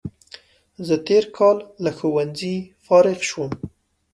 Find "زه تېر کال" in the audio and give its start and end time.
0.87-1.57